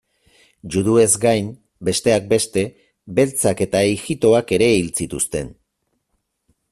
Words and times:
Juduez 0.75 1.11
gain, 1.25 1.51
besteak 1.89 2.25
beste, 2.31 2.63
beltzak 3.19 3.61
eta 3.67 3.83
ijitoak 3.93 4.55
ere 4.59 4.71
hil 4.79 4.93
zituzten. 5.03 5.55